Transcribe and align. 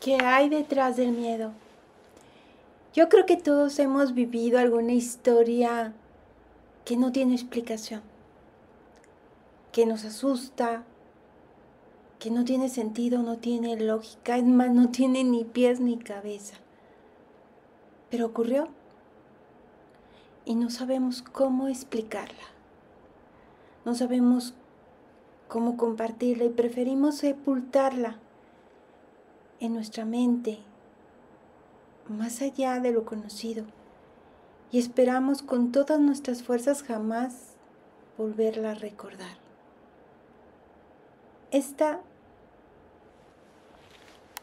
¿Qué 0.00 0.16
hay 0.16 0.48
detrás 0.48 0.96
del 0.96 1.12
miedo? 1.12 1.52
Yo 2.94 3.10
creo 3.10 3.26
que 3.26 3.36
todos 3.36 3.78
hemos 3.78 4.14
vivido 4.14 4.58
alguna 4.58 4.92
historia 4.94 5.92
que 6.86 6.96
no 6.96 7.12
tiene 7.12 7.34
explicación, 7.34 8.00
que 9.72 9.84
nos 9.84 10.06
asusta, 10.06 10.84
que 12.18 12.30
no 12.30 12.46
tiene 12.46 12.70
sentido, 12.70 13.22
no 13.22 13.36
tiene 13.36 13.78
lógica, 13.78 14.38
es 14.38 14.44
más, 14.44 14.70
no 14.70 14.88
tiene 14.88 15.22
ni 15.22 15.44
pies 15.44 15.80
ni 15.80 15.98
cabeza. 15.98 16.56
Pero 18.08 18.24
ocurrió 18.24 18.68
y 20.46 20.54
no 20.54 20.70
sabemos 20.70 21.20
cómo 21.20 21.68
explicarla. 21.68 22.46
No 23.84 23.94
sabemos 23.94 24.54
cómo 25.46 25.76
compartirla 25.76 26.44
y 26.44 26.48
preferimos 26.48 27.16
sepultarla 27.16 28.16
en 29.60 29.74
nuestra 29.74 30.04
mente, 30.04 30.58
más 32.08 32.42
allá 32.42 32.80
de 32.80 32.92
lo 32.92 33.04
conocido, 33.04 33.64
y 34.72 34.78
esperamos 34.78 35.42
con 35.42 35.70
todas 35.70 36.00
nuestras 36.00 36.42
fuerzas 36.42 36.82
jamás 36.82 37.54
volverla 38.16 38.72
a 38.72 38.74
recordar. 38.74 39.38
Esta, 41.50 42.00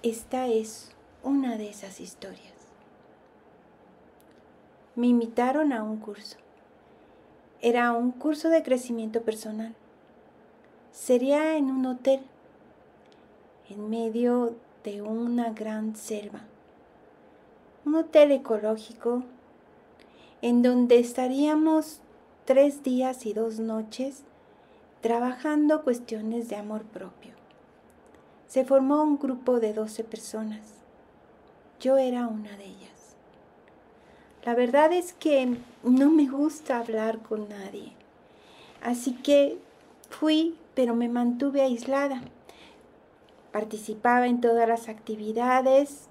esta 0.04 0.48
es 0.48 0.92
una 1.24 1.58
de 1.58 1.70
esas 1.70 2.00
historias. 2.00 2.54
Me 4.96 5.08
invitaron 5.08 5.74
a 5.74 5.84
un 5.84 5.98
curso. 5.98 6.38
Era 7.62 7.92
un 7.94 8.12
curso 8.12 8.50
de 8.50 8.62
crecimiento 8.62 9.22
personal. 9.22 9.76
Sería 10.92 11.58
en 11.58 11.72
un 11.72 11.86
hotel, 11.86 12.22
en 13.70 13.90
medio 13.90 14.56
de 14.84 15.02
una 15.02 15.52
gran 15.52 15.96
selva. 15.96 16.42
Un 17.86 17.96
hotel 17.96 18.32
ecológico 18.32 19.24
en 20.42 20.62
donde 20.62 21.00
estaríamos 21.00 22.00
tres 22.46 22.84
días 22.84 23.26
y 23.26 23.34
dos 23.34 23.60
noches 23.60 24.24
trabajando 25.02 25.84
cuestiones 25.84 26.50
de 26.50 26.56
amor 26.56 26.84
propio. 26.84 27.34
Se 28.48 28.66
formó 28.66 29.04
un 29.04 29.18
grupo 29.18 29.60
de 29.60 29.74
12 29.74 30.04
personas. 30.04 30.62
Yo 31.80 31.98
era 31.98 32.28
una 32.28 32.56
de 32.58 32.66
ellas. 32.66 33.16
La 34.46 34.56
verdad 34.56 34.94
es 34.94 35.14
que 35.14 35.58
no 35.84 36.10
me 36.10 36.28
gusta 36.28 36.80
hablar 36.80 37.20
con 37.20 37.50
nadie. 37.50 37.94
Así 38.82 39.14
que 39.14 39.58
fui, 40.10 40.56
pero 40.74 40.96
me 40.96 41.10
mantuve 41.10 41.62
aislada. 41.62 42.22
Participaba 43.52 44.28
en 44.28 44.42
todas 44.42 44.68
las 44.68 44.90
actividades, 44.90 46.08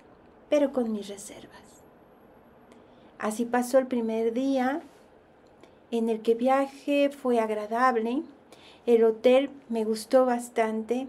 pero 0.49 0.73
con 0.73 0.93
mis 0.93 1.09
reservas. 1.09 1.83
Así 3.19 3.45
pasó 3.45 3.79
el 3.79 3.87
primer 3.87 4.33
día 4.33 4.83
en 5.91 6.09
el 6.09 6.21
que 6.21 6.35
viaje 6.35 7.11
fue 7.11 7.39
agradable, 7.39 8.23
el 8.87 9.05
hotel 9.05 9.51
me 9.69 9.85
gustó 9.85 10.27
bastante 10.27 11.07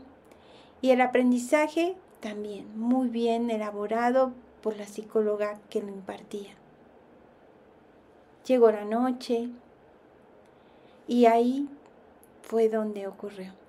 y 0.81 0.91
el 0.91 1.01
aprendizaje 1.01 1.95
también 2.19 2.79
muy 2.79 3.07
bien 3.07 3.49
elaborado 3.49 4.33
por 4.61 4.77
la 4.77 4.85
psicóloga 4.85 5.59
que 5.69 5.81
lo 5.81 5.89
impartía. 5.89 6.53
Llegó 8.45 8.71
la 8.71 8.85
noche 8.85 9.49
y 11.07 11.25
ahí 11.25 11.67
fue 12.43 12.69
donde 12.69 13.07
ocurrió. 13.07 13.66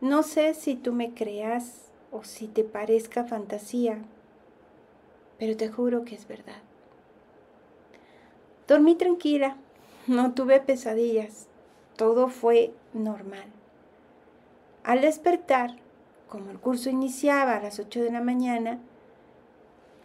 No 0.00 0.22
sé 0.22 0.54
si 0.54 0.76
tú 0.76 0.92
me 0.92 1.12
creas 1.12 1.90
o 2.12 2.22
si 2.22 2.46
te 2.46 2.62
parezca 2.62 3.24
fantasía, 3.24 3.98
pero 5.40 5.56
te 5.56 5.68
juro 5.68 6.04
que 6.04 6.14
es 6.14 6.28
verdad. 6.28 6.62
Dormí 8.68 8.94
tranquila, 8.94 9.56
no 10.06 10.34
tuve 10.34 10.60
pesadillas, 10.60 11.48
todo 11.96 12.28
fue 12.28 12.72
normal. 12.92 13.46
Al 14.84 15.00
despertar, 15.00 15.74
como 16.28 16.52
el 16.52 16.60
curso 16.60 16.90
iniciaba 16.90 17.56
a 17.56 17.60
las 17.60 17.80
8 17.80 18.00
de 18.00 18.12
la 18.12 18.20
mañana, 18.20 18.78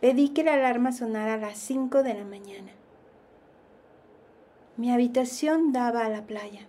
pedí 0.02 0.30
que 0.30 0.44
la 0.44 0.56
alarma 0.56 0.92
sonara 0.92 1.36
a 1.36 1.38
las 1.38 1.60
5 1.60 2.02
de 2.02 2.16
la 2.16 2.26
mañana. 2.26 2.72
Mi 4.76 4.92
habitación 4.92 5.72
daba 5.72 6.04
a 6.04 6.10
la 6.10 6.24
playa. 6.24 6.62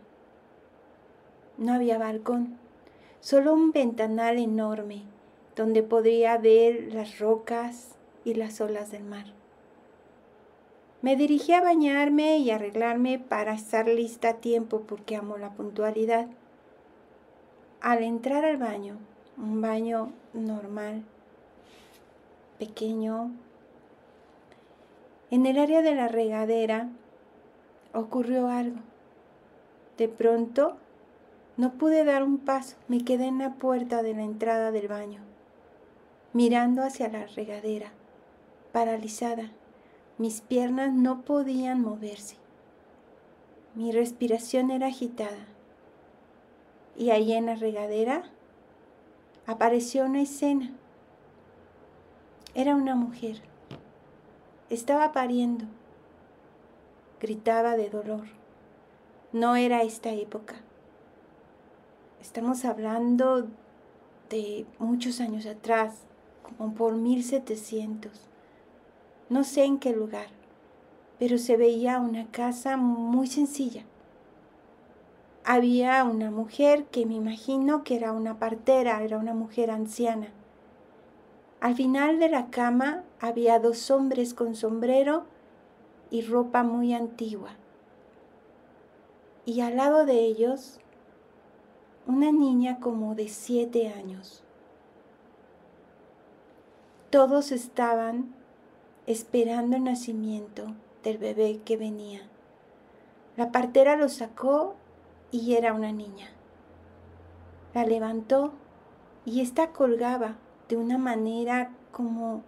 No 1.56 1.72
había 1.72 1.96
balcón 1.96 2.58
solo 3.24 3.54
un 3.54 3.72
ventanal 3.72 4.38
enorme 4.38 5.00
donde 5.56 5.82
podría 5.82 6.36
ver 6.36 6.92
las 6.92 7.18
rocas 7.20 7.94
y 8.22 8.34
las 8.34 8.60
olas 8.60 8.90
del 8.90 9.02
mar. 9.02 9.24
Me 11.00 11.16
dirigí 11.16 11.54
a 11.54 11.62
bañarme 11.62 12.36
y 12.36 12.50
arreglarme 12.50 13.18
para 13.18 13.54
estar 13.54 13.88
lista 13.88 14.28
a 14.28 14.34
tiempo 14.34 14.82
porque 14.82 15.16
amo 15.16 15.38
la 15.38 15.54
puntualidad. 15.54 16.26
Al 17.80 18.02
entrar 18.02 18.44
al 18.44 18.58
baño, 18.58 18.98
un 19.38 19.62
baño 19.62 20.12
normal, 20.34 21.02
pequeño, 22.58 23.30
en 25.30 25.46
el 25.46 25.58
área 25.58 25.80
de 25.80 25.94
la 25.94 26.08
regadera 26.08 26.90
ocurrió 27.94 28.48
algo. 28.48 28.80
De 29.96 30.08
pronto 30.08 30.76
no 31.56 31.74
pude 31.74 32.04
dar 32.04 32.22
un 32.24 32.38
paso, 32.38 32.76
me 32.88 33.04
quedé 33.04 33.26
en 33.26 33.38
la 33.38 33.54
puerta 33.54 34.02
de 34.02 34.14
la 34.14 34.22
entrada 34.22 34.72
del 34.72 34.88
baño, 34.88 35.20
mirando 36.32 36.82
hacia 36.82 37.08
la 37.08 37.26
regadera, 37.26 37.92
paralizada. 38.72 39.52
Mis 40.18 40.40
piernas 40.40 40.92
no 40.92 41.22
podían 41.22 41.80
moverse. 41.80 42.36
Mi 43.74 43.90
respiración 43.90 44.70
era 44.70 44.86
agitada. 44.86 45.46
Y 46.96 47.10
ahí 47.10 47.32
en 47.32 47.46
la 47.46 47.56
regadera 47.56 48.22
apareció 49.46 50.04
una 50.04 50.22
escena. 50.22 50.70
Era 52.54 52.76
una 52.76 52.94
mujer. 52.94 53.42
Estaba 54.70 55.12
pariendo. 55.12 55.64
Gritaba 57.20 57.76
de 57.76 57.90
dolor. 57.90 58.26
No 59.32 59.56
era 59.56 59.82
esta 59.82 60.10
época. 60.10 60.54
Estamos 62.24 62.64
hablando 62.64 63.48
de 64.30 64.64
muchos 64.78 65.20
años 65.20 65.44
atrás, 65.44 65.92
como 66.42 66.72
por 66.72 66.94
1700. 66.94 68.10
No 69.28 69.44
sé 69.44 69.64
en 69.64 69.78
qué 69.78 69.92
lugar, 69.92 70.28
pero 71.18 71.36
se 71.36 71.58
veía 71.58 72.00
una 72.00 72.26
casa 72.28 72.78
muy 72.78 73.26
sencilla. 73.26 73.84
Había 75.44 76.02
una 76.04 76.30
mujer 76.30 76.86
que 76.86 77.04
me 77.04 77.12
imagino 77.12 77.84
que 77.84 77.94
era 77.94 78.12
una 78.12 78.38
partera, 78.38 79.02
era 79.02 79.18
una 79.18 79.34
mujer 79.34 79.70
anciana. 79.70 80.28
Al 81.60 81.74
final 81.74 82.18
de 82.20 82.30
la 82.30 82.46
cama 82.48 83.04
había 83.20 83.58
dos 83.58 83.90
hombres 83.90 84.32
con 84.32 84.54
sombrero 84.54 85.26
y 86.10 86.22
ropa 86.22 86.62
muy 86.62 86.94
antigua. 86.94 87.50
Y 89.44 89.60
al 89.60 89.76
lado 89.76 90.06
de 90.06 90.20
ellos 90.20 90.80
una 92.06 92.32
niña 92.32 92.80
como 92.80 93.14
de 93.14 93.28
siete 93.28 93.88
años. 93.88 94.42
Todos 97.10 97.52
estaban 97.52 98.34
esperando 99.06 99.76
el 99.76 99.84
nacimiento 99.84 100.66
del 101.02 101.18
bebé 101.18 101.60
que 101.64 101.76
venía. 101.76 102.20
La 103.36 103.52
partera 103.52 103.96
lo 103.96 104.08
sacó 104.08 104.74
y 105.30 105.54
era 105.54 105.72
una 105.72 105.92
niña. 105.92 106.28
La 107.72 107.84
levantó 107.86 108.52
y 109.24 109.40
ésta 109.40 109.70
colgaba 109.72 110.36
de 110.68 110.76
una 110.76 110.98
manera 110.98 111.70
como 111.90 112.42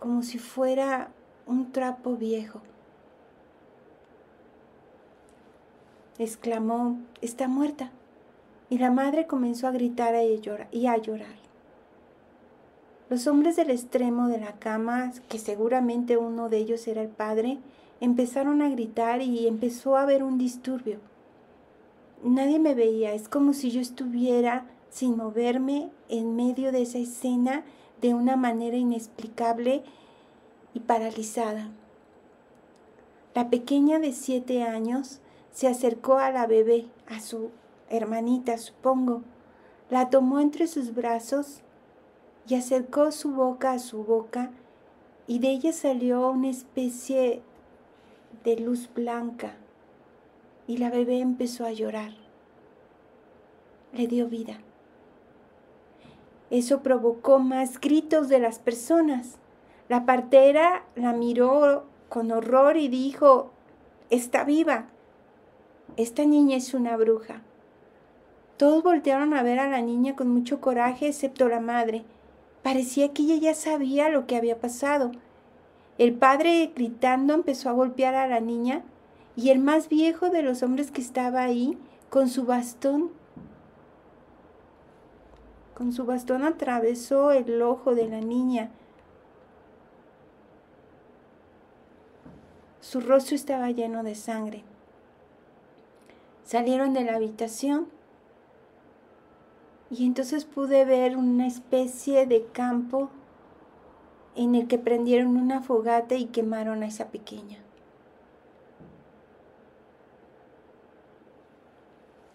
como 0.00 0.22
si 0.22 0.38
fuera 0.38 1.10
un 1.46 1.72
trapo 1.72 2.14
viejo. 2.14 2.60
Exclamó, 6.18 6.98
está 7.20 7.48
muerta 7.48 7.90
y 8.70 8.78
la 8.78 8.90
madre 8.90 9.26
comenzó 9.26 9.66
a 9.66 9.72
gritar 9.72 10.14
y 10.70 10.86
a 10.86 10.96
llorar. 10.96 11.36
Los 13.10 13.26
hombres 13.26 13.56
del 13.56 13.70
extremo 13.70 14.28
de 14.28 14.38
la 14.38 14.52
cama, 14.52 15.12
que 15.28 15.38
seguramente 15.38 16.18
uno 16.18 16.50
de 16.50 16.58
ellos 16.58 16.86
era 16.86 17.00
el 17.00 17.08
padre, 17.08 17.58
empezaron 18.00 18.60
a 18.60 18.68
gritar 18.68 19.22
y 19.22 19.46
empezó 19.46 19.96
a 19.96 20.02
haber 20.02 20.22
un 20.22 20.36
disturbio. 20.36 20.98
Nadie 22.22 22.58
me 22.58 22.74
veía, 22.74 23.14
es 23.14 23.28
como 23.28 23.54
si 23.54 23.70
yo 23.70 23.80
estuviera 23.80 24.66
sin 24.90 25.16
moverme 25.16 25.90
en 26.08 26.36
medio 26.36 26.72
de 26.72 26.82
esa 26.82 26.98
escena 26.98 27.64
de 28.00 28.14
una 28.14 28.36
manera 28.36 28.76
inexplicable 28.76 29.82
y 30.74 30.80
paralizada. 30.80 31.68
La 33.34 33.50
pequeña 33.50 33.98
de 33.98 34.12
siete 34.12 34.64
años 34.64 35.20
se 35.52 35.68
acercó 35.68 36.18
a 36.18 36.30
la 36.30 36.46
bebé, 36.46 36.86
a 37.06 37.20
su 37.20 37.50
hermanita, 37.90 38.58
supongo, 38.58 39.22
la 39.90 40.10
tomó 40.10 40.40
entre 40.40 40.66
sus 40.66 40.94
brazos 40.94 41.62
y 42.46 42.54
acercó 42.54 43.12
su 43.12 43.32
boca 43.32 43.72
a 43.72 43.78
su 43.78 44.04
boca 44.04 44.50
y 45.26 45.38
de 45.38 45.50
ella 45.50 45.72
salió 45.72 46.30
una 46.30 46.48
especie 46.48 47.42
de 48.44 48.56
luz 48.56 48.88
blanca 48.94 49.56
y 50.66 50.78
la 50.78 50.90
bebé 50.90 51.20
empezó 51.20 51.64
a 51.64 51.72
llorar. 51.72 52.12
Le 53.92 54.06
dio 54.06 54.28
vida. 54.28 54.58
Eso 56.50 56.82
provocó 56.82 57.38
más 57.38 57.80
gritos 57.80 58.28
de 58.28 58.38
las 58.38 58.58
personas. 58.58 59.38
La 59.88 60.06
partera 60.06 60.84
la 60.94 61.12
miró 61.12 61.84
con 62.08 62.30
horror 62.30 62.76
y 62.76 62.88
dijo, 62.88 63.50
está 64.10 64.44
viva. 64.44 64.86
Esta 65.96 66.24
niña 66.24 66.56
es 66.56 66.74
una 66.74 66.96
bruja. 66.96 67.42
Todos 68.58 68.82
voltearon 68.82 69.34
a 69.34 69.42
ver 69.42 69.60
a 69.60 69.70
la 69.70 69.80
niña 69.80 70.16
con 70.16 70.28
mucho 70.28 70.60
coraje, 70.60 71.06
excepto 71.08 71.48
la 71.48 71.60
madre. 71.60 72.04
Parecía 72.62 73.14
que 73.14 73.22
ella 73.22 73.36
ya 73.36 73.54
sabía 73.54 74.08
lo 74.08 74.26
que 74.26 74.36
había 74.36 74.58
pasado. 74.58 75.12
El 75.96 76.14
padre, 76.14 76.72
gritando, 76.74 77.34
empezó 77.34 77.70
a 77.70 77.72
golpear 77.72 78.16
a 78.16 78.26
la 78.26 78.40
niña 78.40 78.82
y 79.36 79.50
el 79.50 79.60
más 79.60 79.88
viejo 79.88 80.28
de 80.28 80.42
los 80.42 80.64
hombres 80.64 80.90
que 80.90 81.00
estaba 81.00 81.42
ahí, 81.42 81.78
con 82.10 82.28
su 82.28 82.44
bastón, 82.44 83.12
con 85.78 85.92
su 85.92 86.04
bastón 86.04 86.42
atravesó 86.42 87.30
el 87.30 87.62
ojo 87.62 87.94
de 87.94 88.08
la 88.08 88.20
niña. 88.20 88.70
Su 92.80 93.00
rostro 93.00 93.36
estaba 93.36 93.70
lleno 93.70 94.02
de 94.02 94.16
sangre. 94.16 94.64
Salieron 96.42 96.94
de 96.94 97.04
la 97.04 97.14
habitación 97.14 97.86
y 99.90 100.04
entonces 100.04 100.44
pude 100.44 100.84
ver 100.84 101.16
una 101.16 101.46
especie 101.46 102.26
de 102.26 102.44
campo 102.46 103.10
en 104.36 104.54
el 104.54 104.68
que 104.68 104.78
prendieron 104.78 105.36
una 105.36 105.62
fogata 105.62 106.14
y 106.14 106.26
quemaron 106.26 106.82
a 106.82 106.86
esa 106.86 107.08
pequeña. 107.08 107.58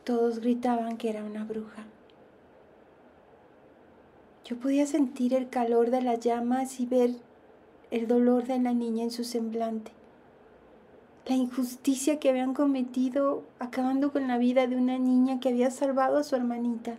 Todos 0.04 0.40
gritaban 0.40 0.98
que 0.98 1.10
era 1.10 1.24
una 1.24 1.46
bruja. 1.46 1.86
Yo 4.44 4.58
podía 4.58 4.86
sentir 4.86 5.34
el 5.34 5.50
calor 5.50 5.92
de 5.92 6.02
las 6.02 6.20
llamas 6.20 6.82
y 6.82 6.86
ver 6.86 7.12
el 7.92 8.08
dolor 8.08 8.46
de 8.46 8.60
la 8.60 8.74
niña 8.74 9.04
en 9.04 9.12
su 9.12 9.24
semblante. 9.24 9.92
La 11.26 11.36
injusticia 11.36 12.20
que 12.20 12.30
habían 12.30 12.54
cometido 12.54 13.44
acabando 13.60 14.12
con 14.12 14.28
la 14.28 14.38
vida 14.38 14.68
de 14.68 14.76
una 14.76 15.00
niña 15.00 15.40
que 15.40 15.50
había 15.50 15.72
salvado 15.72 16.18
a 16.18 16.24
su 16.24 16.36
hermanita. 16.36 16.98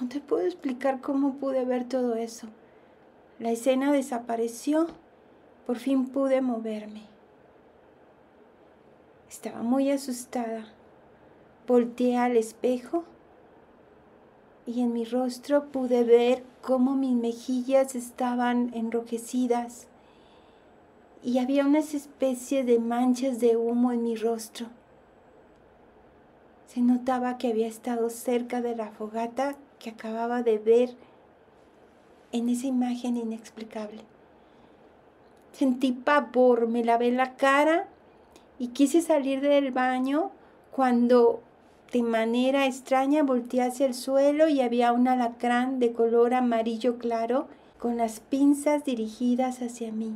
No 0.00 0.08
te 0.08 0.20
puedo 0.20 0.44
explicar 0.44 1.00
cómo 1.00 1.34
pude 1.34 1.64
ver 1.64 1.88
todo 1.88 2.16
eso. 2.16 2.48
La 3.38 3.50
escena 3.50 3.92
desapareció. 3.92 4.88
Por 5.66 5.78
fin 5.78 6.08
pude 6.08 6.40
moverme. 6.40 7.02
Estaba 9.28 9.62
muy 9.62 9.90
asustada. 9.90 10.66
Volteé 11.66 12.18
al 12.18 12.36
espejo 12.36 13.04
y 14.66 14.80
en 14.80 14.92
mi 14.92 15.04
rostro 15.04 15.66
pude 15.70 16.04
ver 16.04 16.44
cómo 16.62 16.96
mis 16.96 17.14
mejillas 17.14 17.94
estaban 17.94 18.72
enrojecidas 18.74 19.86
y 21.22 21.38
había 21.38 21.64
unas 21.64 21.94
especies 21.94 22.66
de 22.66 22.78
manchas 22.78 23.40
de 23.40 23.56
humo 23.56 23.92
en 23.92 24.02
mi 24.02 24.16
rostro. 24.16 24.66
Se 26.66 26.80
notaba 26.80 27.38
que 27.38 27.48
había 27.48 27.66
estado 27.66 28.10
cerca 28.10 28.60
de 28.60 28.76
la 28.76 28.90
fogata 28.90 29.56
que 29.84 29.90
acababa 29.90 30.42
de 30.42 30.56
ver 30.56 30.96
en 32.32 32.48
esa 32.48 32.66
imagen 32.66 33.18
inexplicable. 33.18 34.00
Sentí 35.52 35.92
pavor, 35.92 36.68
me 36.68 36.82
lavé 36.82 37.12
la 37.12 37.36
cara 37.36 37.86
y 38.58 38.68
quise 38.68 39.02
salir 39.02 39.42
del 39.42 39.72
baño 39.72 40.30
cuando 40.72 41.42
de 41.92 42.02
manera 42.02 42.64
extraña 42.64 43.24
volteé 43.24 43.60
hacia 43.60 43.84
el 43.84 43.92
suelo 43.92 44.48
y 44.48 44.62
había 44.62 44.90
un 44.92 45.06
alacrán 45.06 45.80
de 45.80 45.92
color 45.92 46.32
amarillo 46.32 46.96
claro 46.96 47.46
con 47.78 47.98
las 47.98 48.20
pinzas 48.20 48.86
dirigidas 48.86 49.60
hacia 49.60 49.92
mí, 49.92 50.14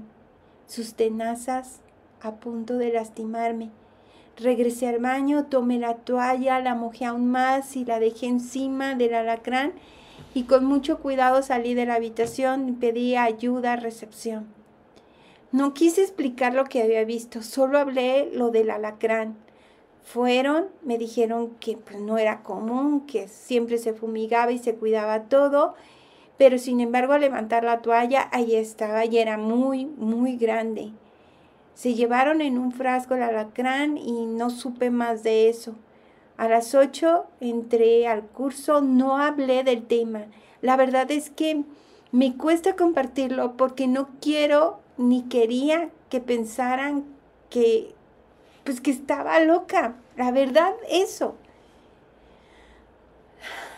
sus 0.66 0.94
tenazas 0.94 1.80
a 2.22 2.36
punto 2.36 2.78
de 2.78 2.90
lastimarme. 2.90 3.68
Regresé 4.40 4.86
al 4.86 5.00
baño, 5.00 5.46
tomé 5.46 5.80
la 5.80 5.94
toalla, 5.96 6.60
la 6.60 6.76
mojé 6.76 7.06
aún 7.06 7.28
más 7.28 7.76
y 7.76 7.84
la 7.84 7.98
dejé 7.98 8.26
encima 8.26 8.94
del 8.94 9.14
alacrán 9.14 9.72
y 10.32 10.44
con 10.44 10.64
mucho 10.64 11.00
cuidado 11.00 11.42
salí 11.42 11.74
de 11.74 11.86
la 11.86 11.94
habitación 11.94 12.68
y 12.68 12.72
pedí 12.72 13.16
ayuda 13.16 13.72
a 13.72 13.76
recepción. 13.76 14.46
No 15.50 15.74
quise 15.74 16.02
explicar 16.02 16.54
lo 16.54 16.64
que 16.64 16.82
había 16.82 17.04
visto, 17.04 17.42
solo 17.42 17.78
hablé 17.78 18.30
lo 18.32 18.50
del 18.50 18.70
alacrán. 18.70 19.36
Fueron, 20.04 20.66
me 20.82 20.98
dijeron 20.98 21.56
que 21.58 21.76
pues, 21.76 21.98
no 22.00 22.16
era 22.16 22.44
común, 22.44 23.06
que 23.06 23.26
siempre 23.26 23.78
se 23.78 23.92
fumigaba 23.92 24.52
y 24.52 24.58
se 24.58 24.76
cuidaba 24.76 25.24
todo, 25.24 25.74
pero 26.36 26.58
sin 26.58 26.78
embargo 26.78 27.14
al 27.14 27.22
levantar 27.22 27.64
la 27.64 27.82
toalla, 27.82 28.28
ahí 28.30 28.54
estaba 28.54 29.04
y 29.04 29.18
era 29.18 29.36
muy, 29.36 29.86
muy 29.86 30.36
grande. 30.36 30.92
Se 31.78 31.94
llevaron 31.94 32.40
en 32.40 32.58
un 32.58 32.72
frasco 32.72 33.14
el 33.14 33.22
alacrán 33.22 33.98
y 33.98 34.26
no 34.26 34.50
supe 34.50 34.90
más 34.90 35.22
de 35.22 35.48
eso. 35.48 35.76
A 36.36 36.48
las 36.48 36.74
ocho 36.74 37.26
entré 37.38 38.08
al 38.08 38.24
curso, 38.24 38.80
no 38.80 39.18
hablé 39.18 39.62
del 39.62 39.86
tema. 39.86 40.24
La 40.60 40.76
verdad 40.76 41.08
es 41.12 41.30
que 41.30 41.62
me 42.10 42.36
cuesta 42.36 42.74
compartirlo 42.74 43.56
porque 43.56 43.86
no 43.86 44.08
quiero 44.20 44.80
ni 44.96 45.22
quería 45.28 45.90
que 46.10 46.20
pensaran 46.20 47.04
que 47.48 47.94
pues 48.64 48.80
que 48.80 48.90
estaba 48.90 49.38
loca. 49.38 49.94
La 50.16 50.32
verdad 50.32 50.72
eso. 50.90 51.36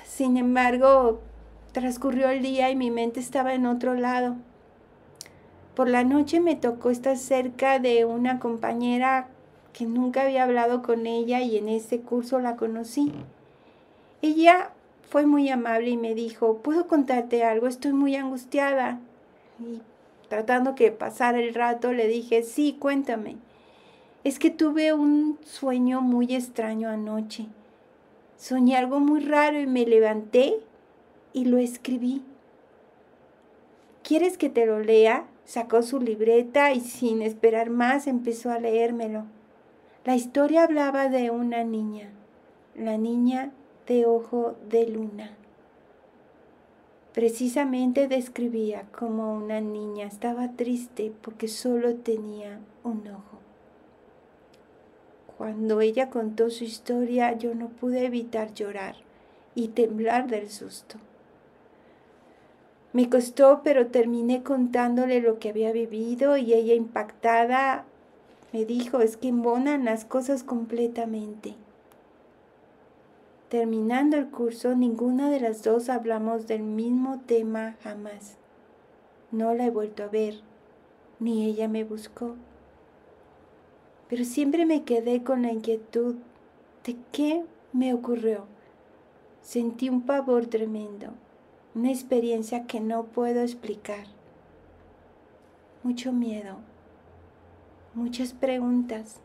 Sin 0.06 0.38
embargo, 0.38 1.20
transcurrió 1.72 2.30
el 2.30 2.40
día 2.40 2.70
y 2.70 2.76
mi 2.76 2.90
mente 2.90 3.20
estaba 3.20 3.52
en 3.52 3.66
otro 3.66 3.92
lado. 3.92 4.36
Por 5.80 5.88
la 5.88 6.04
noche 6.04 6.40
me 6.40 6.56
tocó 6.56 6.90
estar 6.90 7.16
cerca 7.16 7.78
de 7.78 8.04
una 8.04 8.38
compañera 8.38 9.28
que 9.72 9.86
nunca 9.86 10.24
había 10.24 10.42
hablado 10.42 10.82
con 10.82 11.06
ella 11.06 11.40
y 11.40 11.56
en 11.56 11.70
ese 11.70 12.00
curso 12.00 12.38
la 12.38 12.56
conocí. 12.56 13.10
Ella 14.20 14.72
fue 15.08 15.24
muy 15.24 15.48
amable 15.48 15.88
y 15.88 15.96
me 15.96 16.14
dijo, 16.14 16.58
¿puedo 16.58 16.86
contarte 16.86 17.44
algo? 17.44 17.66
Estoy 17.66 17.94
muy 17.94 18.14
angustiada. 18.14 19.00
Y 19.58 19.80
tratando 20.28 20.74
que 20.74 20.92
pasara 20.92 21.40
el 21.40 21.54
rato, 21.54 21.94
le 21.94 22.08
dije, 22.08 22.42
sí, 22.42 22.76
cuéntame. 22.78 23.36
Es 24.22 24.38
que 24.38 24.50
tuve 24.50 24.92
un 24.92 25.38
sueño 25.46 26.02
muy 26.02 26.34
extraño 26.34 26.90
anoche. 26.90 27.46
Soñé 28.36 28.76
algo 28.76 29.00
muy 29.00 29.20
raro 29.20 29.58
y 29.58 29.66
me 29.66 29.86
levanté 29.86 30.56
y 31.32 31.46
lo 31.46 31.56
escribí. 31.56 32.22
¿Quieres 34.02 34.36
que 34.36 34.50
te 34.50 34.66
lo 34.66 34.80
lea? 34.80 35.24
Sacó 35.50 35.82
su 35.82 35.98
libreta 35.98 36.72
y 36.72 36.78
sin 36.78 37.22
esperar 37.22 37.70
más 37.70 38.06
empezó 38.06 38.52
a 38.52 38.60
leérmelo. 38.60 39.24
La 40.04 40.14
historia 40.14 40.62
hablaba 40.62 41.08
de 41.08 41.30
una 41.32 41.64
niña, 41.64 42.08
la 42.76 42.96
niña 42.98 43.50
de 43.88 44.06
ojo 44.06 44.54
de 44.68 44.86
luna. 44.86 45.36
Precisamente 47.14 48.06
describía 48.06 48.84
como 48.96 49.34
una 49.34 49.60
niña 49.60 50.06
estaba 50.06 50.52
triste 50.52 51.12
porque 51.20 51.48
solo 51.48 51.96
tenía 51.96 52.60
un 52.84 53.08
ojo. 53.08 53.40
Cuando 55.36 55.80
ella 55.80 56.10
contó 56.10 56.48
su 56.50 56.62
historia 56.62 57.36
yo 57.36 57.56
no 57.56 57.70
pude 57.70 58.06
evitar 58.06 58.54
llorar 58.54 58.94
y 59.56 59.66
temblar 59.66 60.28
del 60.28 60.48
susto. 60.48 60.98
Me 62.92 63.08
costó, 63.08 63.60
pero 63.62 63.86
terminé 63.86 64.42
contándole 64.42 65.20
lo 65.20 65.38
que 65.38 65.50
había 65.50 65.72
vivido 65.72 66.36
y 66.36 66.54
ella 66.54 66.74
impactada 66.74 67.84
me 68.52 68.64
dijo, 68.64 69.00
es 69.00 69.16
que 69.16 69.28
embonan 69.28 69.84
las 69.84 70.04
cosas 70.04 70.42
completamente. 70.42 71.54
Terminando 73.48 74.16
el 74.16 74.28
curso, 74.28 74.74
ninguna 74.74 75.30
de 75.30 75.38
las 75.38 75.62
dos 75.62 75.88
hablamos 75.88 76.48
del 76.48 76.62
mismo 76.62 77.20
tema 77.20 77.76
jamás. 77.84 78.36
No 79.30 79.54
la 79.54 79.66
he 79.66 79.70
vuelto 79.70 80.02
a 80.02 80.08
ver, 80.08 80.40
ni 81.20 81.46
ella 81.46 81.68
me 81.68 81.84
buscó. 81.84 82.34
Pero 84.08 84.24
siempre 84.24 84.66
me 84.66 84.82
quedé 84.82 85.22
con 85.22 85.42
la 85.42 85.52
inquietud 85.52 86.16
de 86.84 86.96
qué 87.12 87.44
me 87.72 87.94
ocurrió. 87.94 88.46
Sentí 89.42 89.88
un 89.88 90.02
pavor 90.02 90.46
tremendo 90.46 91.12
una 91.74 91.90
experiencia 91.90 92.66
que 92.66 92.80
no 92.80 93.04
puedo 93.04 93.42
explicar. 93.42 94.06
Mucho 95.82 96.12
miedo, 96.12 96.56
muchas 97.94 98.32
preguntas. 98.32 99.20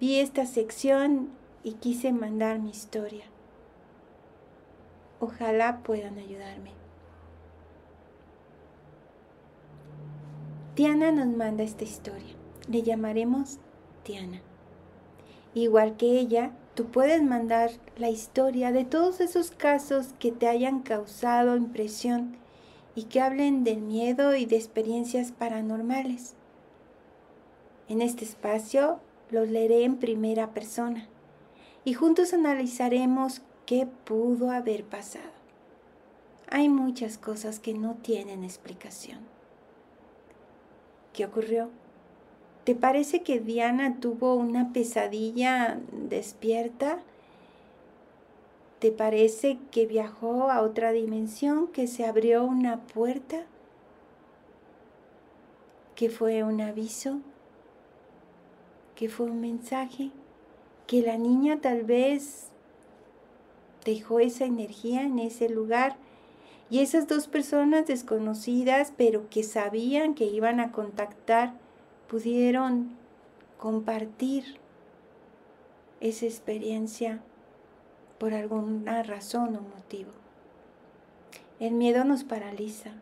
Vi 0.00 0.18
esta 0.18 0.46
sección 0.46 1.30
y 1.62 1.74
quise 1.74 2.12
mandar 2.12 2.58
mi 2.58 2.70
historia. 2.70 3.24
ojalá 5.20 5.82
puedan 5.82 6.18
ayudarme. 6.18 6.72
Tiana 10.74 11.12
nos 11.12 11.28
manda 11.28 11.62
esta 11.62 11.84
historia. 11.84 12.34
Le 12.68 12.82
llamaremos 12.82 13.58
Tiana. 14.02 14.42
Igual 15.54 15.96
que 15.96 16.18
ella, 16.18 16.50
tú 16.74 16.86
puedes 16.86 17.22
mandar 17.22 17.70
la 17.96 18.10
historia 18.10 18.72
de 18.72 18.84
todos 18.84 19.20
esos 19.20 19.50
casos 19.50 20.08
que 20.18 20.32
te 20.32 20.48
hayan 20.48 20.80
causado 20.80 21.56
impresión 21.56 22.36
y 22.94 23.04
que 23.04 23.20
hablen 23.20 23.64
del 23.64 23.80
miedo 23.80 24.34
y 24.34 24.46
de 24.46 24.56
experiencias 24.56 25.32
paranormales. 25.32 26.34
En 27.88 28.02
este 28.02 28.24
espacio 28.24 29.00
los 29.30 29.48
leeré 29.48 29.84
en 29.84 29.96
primera 29.96 30.52
persona 30.52 31.08
y 31.84 31.94
juntos 31.94 32.32
analizaremos 32.32 33.42
qué 33.66 33.86
pudo 34.04 34.50
haber 34.50 34.84
pasado. 34.84 35.32
Hay 36.50 36.68
muchas 36.68 37.18
cosas 37.18 37.58
que 37.58 37.74
no 37.74 37.94
tienen 37.94 38.44
explicación. 38.44 39.20
¿Qué 41.12 41.24
ocurrió? 41.24 41.70
¿Te 42.64 42.74
parece 42.74 43.22
que 43.22 43.40
Diana 43.40 44.00
tuvo 44.00 44.34
una 44.36 44.72
pesadilla 44.72 45.78
despierta? 45.92 47.02
¿Te 48.78 48.90
parece 48.90 49.58
que 49.70 49.84
viajó 49.84 50.50
a 50.50 50.62
otra 50.62 50.92
dimensión, 50.92 51.68
que 51.68 51.86
se 51.86 52.06
abrió 52.06 52.42
una 52.44 52.80
puerta? 52.80 53.44
¿Que 55.94 56.08
fue 56.08 56.42
un 56.42 56.62
aviso? 56.62 57.18
¿Que 58.96 59.10
fue 59.10 59.26
un 59.26 59.42
mensaje? 59.42 60.10
¿Que 60.86 61.02
la 61.02 61.18
niña 61.18 61.60
tal 61.60 61.84
vez 61.84 62.48
dejó 63.84 64.20
esa 64.20 64.46
energía 64.46 65.02
en 65.02 65.18
ese 65.18 65.50
lugar? 65.50 65.96
Y 66.70 66.80
esas 66.80 67.08
dos 67.08 67.28
personas 67.28 67.86
desconocidas, 67.86 68.92
pero 68.96 69.28
que 69.28 69.42
sabían 69.42 70.14
que 70.14 70.24
iban 70.24 70.60
a 70.60 70.72
contactar, 70.72 71.63
pudieron 72.14 72.90
compartir 73.58 74.44
esa 75.98 76.26
experiencia 76.26 77.20
por 78.20 78.34
alguna 78.34 79.02
razón 79.02 79.56
o 79.56 79.60
motivo. 79.62 80.12
El 81.58 81.72
miedo 81.72 82.04
nos 82.04 82.22
paraliza 82.22 82.92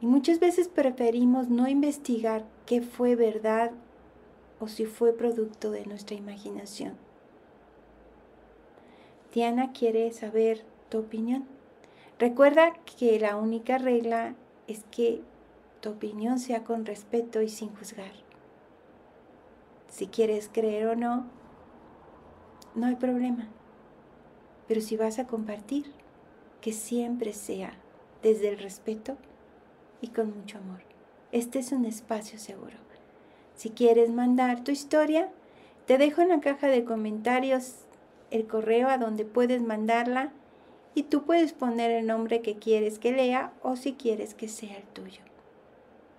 y 0.00 0.06
muchas 0.08 0.40
veces 0.40 0.66
preferimos 0.66 1.50
no 1.50 1.68
investigar 1.68 2.44
qué 2.66 2.82
fue 2.82 3.14
verdad 3.14 3.70
o 4.58 4.66
si 4.66 4.86
fue 4.86 5.12
producto 5.12 5.70
de 5.70 5.86
nuestra 5.86 6.16
imaginación. 6.16 6.94
Diana 9.32 9.70
quiere 9.70 10.10
saber 10.10 10.64
tu 10.88 10.98
opinión. 10.98 11.44
Recuerda 12.18 12.72
que 12.98 13.20
la 13.20 13.36
única 13.36 13.78
regla 13.78 14.34
es 14.66 14.82
que 14.90 15.22
tu 15.80 15.90
opinión 15.90 16.38
sea 16.38 16.64
con 16.64 16.86
respeto 16.86 17.42
y 17.42 17.48
sin 17.48 17.74
juzgar. 17.74 18.12
Si 19.88 20.06
quieres 20.06 20.50
creer 20.52 20.88
o 20.88 20.96
no, 20.96 21.26
no 22.74 22.86
hay 22.86 22.96
problema. 22.96 23.48
Pero 24.68 24.80
si 24.80 24.96
vas 24.96 25.18
a 25.18 25.26
compartir, 25.26 25.92
que 26.60 26.72
siempre 26.72 27.32
sea 27.32 27.74
desde 28.22 28.48
el 28.48 28.58
respeto 28.58 29.16
y 30.00 30.08
con 30.08 30.36
mucho 30.36 30.58
amor. 30.58 30.80
Este 31.32 31.60
es 31.60 31.72
un 31.72 31.84
espacio 31.84 32.38
seguro. 32.38 32.76
Si 33.54 33.70
quieres 33.70 34.10
mandar 34.10 34.64
tu 34.64 34.70
historia, 34.70 35.30
te 35.86 35.96
dejo 35.96 36.20
en 36.20 36.28
la 36.28 36.40
caja 36.40 36.66
de 36.66 36.84
comentarios 36.84 37.86
el 38.30 38.46
correo 38.46 38.88
a 38.88 38.98
donde 38.98 39.24
puedes 39.24 39.62
mandarla 39.62 40.32
y 40.94 41.04
tú 41.04 41.24
puedes 41.24 41.52
poner 41.54 41.90
el 41.90 42.06
nombre 42.06 42.42
que 42.42 42.56
quieres 42.56 42.98
que 42.98 43.12
lea 43.12 43.52
o 43.62 43.76
si 43.76 43.94
quieres 43.94 44.34
que 44.34 44.48
sea 44.48 44.76
el 44.76 44.84
tuyo 44.88 45.22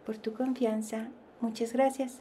por 0.08 0.18
tu 0.18 0.34
confianza. 0.34 1.10
Muchas 1.42 1.74
gracias. 1.74 2.20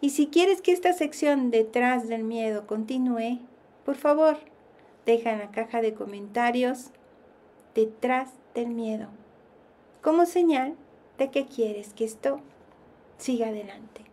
Y 0.00 0.10
si 0.10 0.28
quieres 0.28 0.62
que 0.62 0.72
esta 0.72 0.94
sección 0.94 1.50
detrás 1.50 2.08
del 2.08 2.24
miedo 2.24 2.66
continúe, 2.66 3.40
por 3.84 3.96
favor, 3.96 4.38
deja 5.04 5.32
en 5.32 5.40
la 5.40 5.50
caja 5.50 5.82
de 5.82 5.92
comentarios 5.92 6.86
detrás 7.74 8.30
del 8.54 8.68
miedo, 8.68 9.08
como 10.00 10.24
señal 10.24 10.76
de 11.18 11.30
que 11.30 11.44
quieres 11.44 11.92
que 11.92 12.06
esto 12.06 12.40
siga 13.18 13.48
adelante. 13.48 14.09